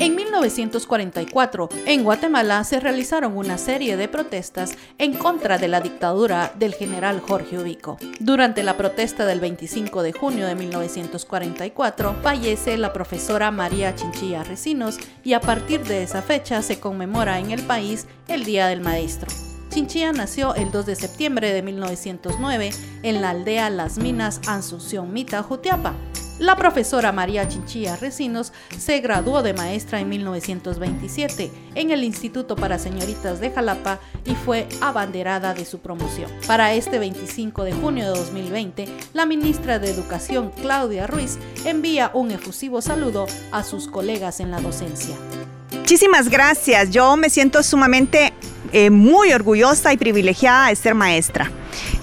[0.00, 6.52] En 1944, en Guatemala se realizaron una serie de protestas en contra de la dictadura
[6.56, 7.98] del general Jorge Ubico.
[8.20, 14.98] Durante la protesta del 25 de junio de 1944, fallece la profesora María Chinchilla Recinos
[15.24, 19.28] y a partir de esa fecha se conmemora en el país el Día del Maestro.
[19.70, 22.70] Chinchilla nació el 2 de septiembre de 1909
[23.02, 25.94] en la aldea Las Minas, Asunción Mita, Jutiapa.
[26.38, 32.78] La profesora María Chinchilla Recinos se graduó de maestra en 1927 en el Instituto para
[32.78, 36.30] Señoritas de Jalapa y fue abanderada de su promoción.
[36.46, 42.30] Para este 25 de junio de 2020, la ministra de Educación, Claudia Ruiz, envía un
[42.30, 45.16] efusivo saludo a sus colegas en la docencia.
[45.72, 46.90] Muchísimas gracias.
[46.90, 48.32] Yo me siento sumamente
[48.72, 51.50] eh, muy orgullosa y privilegiada de ser maestra.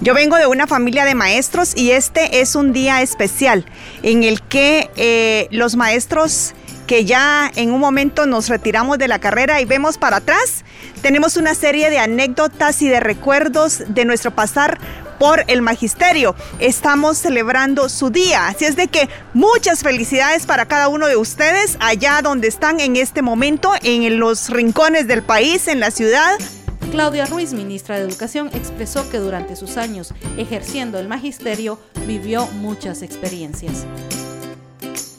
[0.00, 3.64] Yo vengo de una familia de maestros y este es un día especial
[4.02, 6.54] en el que eh, los maestros
[6.86, 10.64] que ya en un momento nos retiramos de la carrera y vemos para atrás,
[11.00, 14.78] tenemos una serie de anécdotas y de recuerdos de nuestro pasar
[15.18, 16.34] por el magisterio.
[16.58, 21.78] Estamos celebrando su día, así es de que muchas felicidades para cada uno de ustedes
[21.80, 26.38] allá donde están en este momento, en los rincones del país, en la ciudad.
[26.94, 33.02] Claudia Ruiz, ministra de Educación, expresó que durante sus años ejerciendo el magisterio vivió muchas
[33.02, 33.84] experiencias.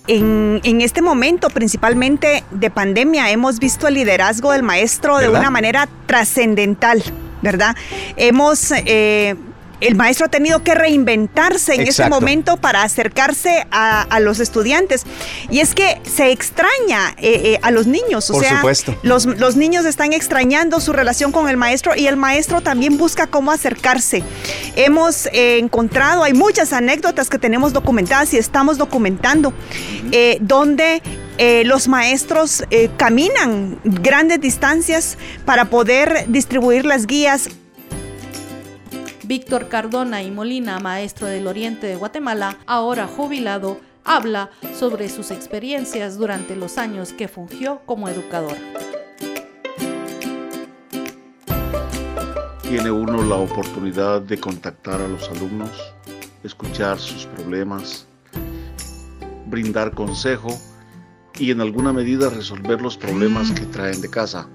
[0.08, 5.90] En, este momento, principalmente de pandemia, hemos visto el liderazgo del maestro de una manera
[6.06, 7.04] trascendental,
[7.42, 7.76] ¿verdad?
[8.16, 9.36] Hemos eh,
[9.82, 15.04] el maestro ha tenido que reinventarse en ese momento para acercarse a, los estudiantes.
[15.50, 18.30] Y es que se extraña eh, eh, a los niños.
[18.30, 18.98] O Por sea, supuesto.
[19.04, 23.28] Los, los niños están extrañando su relación con el maestro y el maestro también busca
[23.28, 24.24] cómo acercarse.
[24.76, 29.54] Hemos eh, encontrado, hay muchas anécdotas que tenemos documentadas y estamos documentando,
[30.40, 31.02] donde
[31.66, 32.64] los maestros
[32.98, 37.50] caminan grandes distancias para poder distribuir las guías
[39.28, 46.20] Víctor Cardona y Molina, maestro del Oriente de Guatemala, ahora jubilado, habla sobre sus experiencias
[46.20, 48.56] durante los años que fungió como educador.
[52.62, 55.72] Tiene uno la oportunidad de contactar a los alumnos,
[56.44, 58.06] escuchar sus problemas,
[59.48, 60.50] brindar consejo
[61.40, 64.48] y en alguna medida resolver los problemas que traen de casa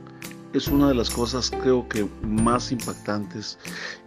[0.53, 3.59] es una de las cosas creo que más impactantes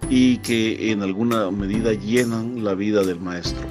[0.09, 3.63] y que en alguna medida llenan la vida del maestro.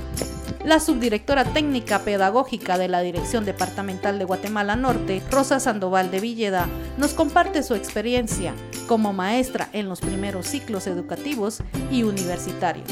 [0.65, 6.69] La subdirectora técnica pedagógica de la Dirección Departamental de Guatemala Norte, Rosa Sandoval de Villeda,
[6.99, 8.55] nos comparte su experiencia
[8.87, 12.89] como maestra en los primeros ciclos educativos y universitarios.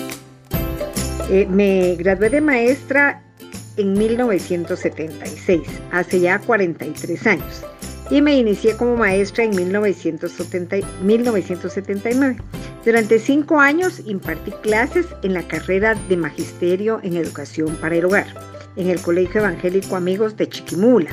[1.31, 3.23] Eh, me gradué de maestra
[3.77, 5.63] en 1976,
[5.93, 7.65] hace ya 43 años
[8.11, 12.37] y me inicié como maestra en 1979.
[12.85, 18.27] Durante cinco años impartí clases en la carrera de Magisterio en Educación para el Hogar,
[18.77, 21.11] en el Colegio Evangélico Amigos de Chiquimula,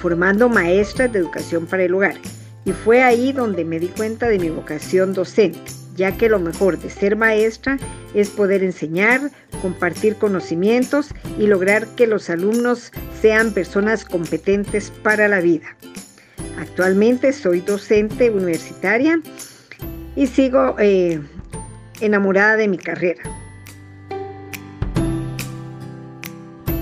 [0.00, 2.16] formando maestras de Educación para el Hogar.
[2.64, 5.60] Y fue ahí donde me di cuenta de mi vocación docente,
[5.96, 7.78] ya que lo mejor de ser maestra
[8.14, 9.30] es poder enseñar,
[9.60, 12.90] compartir conocimientos y lograr que los alumnos
[13.20, 15.76] sean personas competentes para la vida.
[16.58, 19.20] Actualmente soy docente universitaria
[20.16, 21.20] y sigo eh,
[22.00, 23.22] enamorada de mi carrera.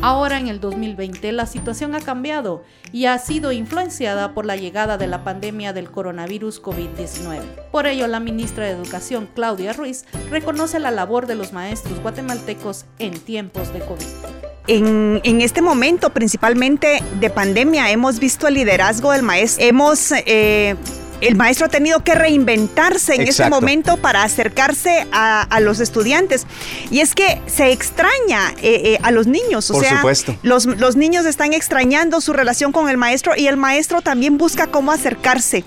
[0.02, 4.98] Ahora en el 2020 la situación ha cambiado y ha sido influenciada por la llegada
[4.98, 7.40] de la pandemia del coronavirus COVID-19.
[7.70, 12.84] Por ello, la ministra de Educación, Claudia Ruiz, reconoce la labor de los maestros guatemaltecos
[12.98, 14.51] en tiempos de COVID.
[14.66, 19.64] En, este momento, principalmente de pandemia, hemos visto el liderazgo del maestro.
[19.64, 20.76] Hemos eh,
[21.22, 26.46] el maestro ha tenido que reinventarse en ese momento para acercarse a, los estudiantes.
[26.90, 29.70] Y es que se extraña eh, eh, a los niños.
[29.70, 30.02] O sea,
[30.42, 34.66] Los, los niños están extrañando su relación con el maestro y el maestro también busca
[34.66, 35.64] cómo acercarse.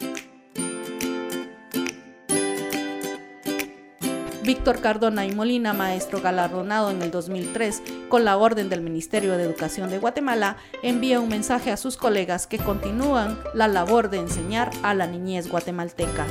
[4.46, 9.44] Víctor Cardona y Molina, maestro galardonado en el 2003 con la orden del Ministerio de
[9.44, 14.70] Educación de Guatemala, envía un mensaje a sus colegas que continúan la labor de enseñar
[14.84, 16.28] a la niñez guatemalteca.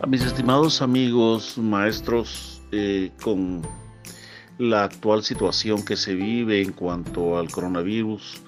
[0.00, 3.62] A mis estimados amigos, maestros, eh, con
[4.58, 8.42] la actual situación que se vive en cuanto al coronavirus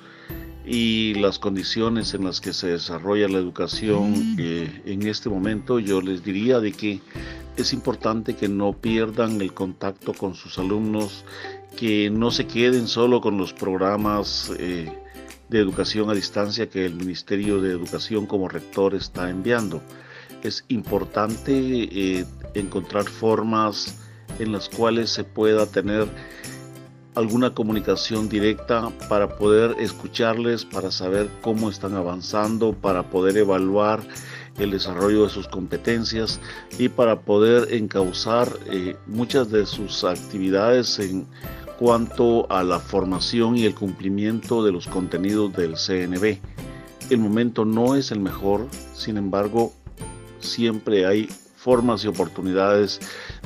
[0.67, 6.02] y las condiciones en las que se desarrolla la educación eh, en este momento, yo
[6.02, 7.00] les diría de que
[7.56, 11.24] es importante que no pierdan el contacto con sus alumnos,
[11.76, 14.92] que no se queden solo con los programas eh,
[15.48, 19.82] de educación a distancia que el Ministerio de Educación como rector está enviando.
[20.42, 22.24] Es importante eh,
[22.54, 23.98] encontrar formas
[24.38, 26.08] en las cuales se pueda tener
[27.14, 34.02] alguna comunicación directa para poder escucharles, para saber cómo están avanzando, para poder evaluar
[34.58, 36.40] el desarrollo de sus competencias
[36.78, 41.26] y para poder encauzar eh, muchas de sus actividades en
[41.78, 46.38] cuanto a la formación y el cumplimiento de los contenidos del CNB.
[47.10, 49.72] El momento no es el mejor, sin embargo,
[50.40, 53.00] siempre hay formas y oportunidades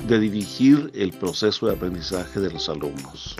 [0.06, 3.36] de dirigir el proceso de aprendizaje de los alumnos.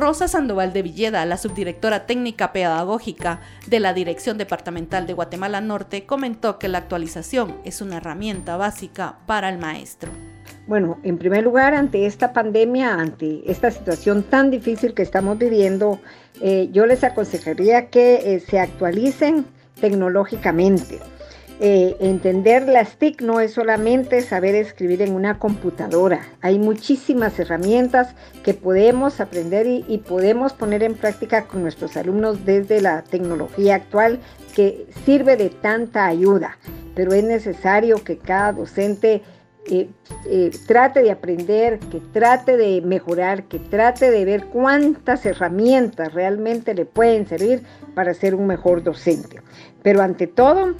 [0.00, 6.06] Rosa Sandoval de Villeda, la subdirectora técnica pedagógica de la Dirección Departamental de Guatemala Norte,
[6.06, 10.10] comentó que la actualización es una herramienta básica para el maestro.
[10.66, 16.00] Bueno, en primer lugar, ante esta pandemia, ante esta situación tan difícil que estamos viviendo,
[16.40, 19.44] eh, yo les aconsejaría que eh, se actualicen
[19.82, 20.98] tecnológicamente.
[21.62, 26.26] Eh, entender las TIC no es solamente saber escribir en una computadora.
[26.40, 32.80] Hay muchísimas herramientas que podemos aprender y, podemos poner en práctica con nuestros alumnos desde
[32.80, 34.20] la tecnología actual
[34.54, 36.56] que sirve de tanta ayuda.
[36.94, 39.20] Pero es necesario que cada docente
[39.66, 39.90] eh,
[40.30, 46.72] eh, trate de aprender, que trate de mejorar, que trate de ver cuántas herramientas realmente
[46.74, 47.62] le pueden servir
[47.94, 49.42] para ser un mejor docente.
[49.82, 50.74] Pero ante todo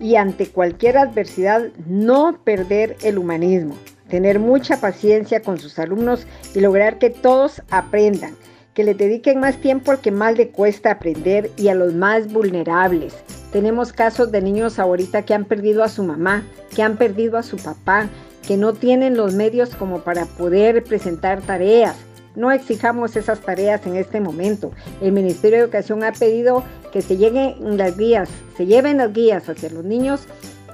[0.00, 3.76] y ante cualquier adversidad, no perder el humanismo,
[4.08, 8.34] tener mucha paciencia con sus alumnos y lograr que todos aprendan,
[8.74, 12.32] que le dediquen más tiempo al que más le cuesta aprender y a los más
[12.32, 13.14] vulnerables.
[13.52, 16.44] Tenemos casos de niños ahorita que han perdido a su mamá,
[16.74, 18.08] que han perdido a su papá,
[18.46, 21.96] que no tienen los medios como para poder presentar tareas.
[22.36, 24.70] No exijamos esas tareas en este momento.
[25.00, 26.62] El Ministerio de Educación ha pedido
[26.92, 30.26] que se lleguen las guías, se lleven las guías hacia los niños,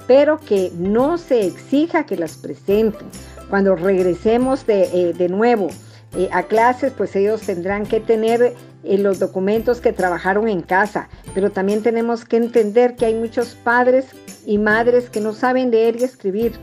[0.05, 3.07] pero que no se exija que las presenten.
[3.49, 5.69] Cuando regresemos de, eh, nuevo
[6.17, 11.07] eh, a clases, pues ellos tendrán que tener eh, los documentos que trabajaron en casa,
[11.33, 14.07] pero también tenemos que entender que hay muchos padres
[14.45, 16.53] y madres que no saben leer y escribir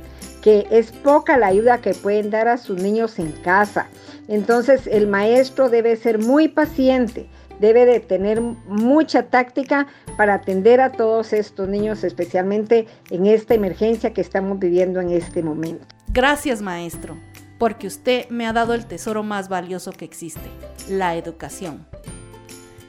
[0.42, 3.86] que es poca la ayuda que pueden dar a sus niños en casa.
[4.28, 7.28] Entonces el maestro debe ser muy paciente,
[7.58, 14.12] debe de tener mucha táctica para atender a todos estos niños, especialmente en esta emergencia
[14.12, 15.86] que estamos viviendo en este momento.
[16.08, 17.16] Gracias maestro,
[17.58, 20.48] porque usted me ha dado el tesoro más valioso que existe,
[20.88, 21.86] la educación.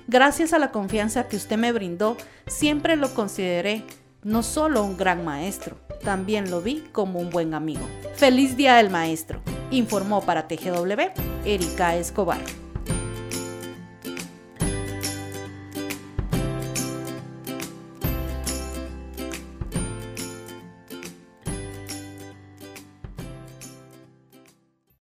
[0.07, 2.17] Gracias a la confianza que usted me brindó,
[2.47, 3.83] siempre lo consideré
[4.23, 7.81] no solo un gran maestro, también lo vi como un buen amigo.
[8.15, 11.11] Feliz Día del Maestro, informó para TGW
[11.45, 12.41] Erika Escobar.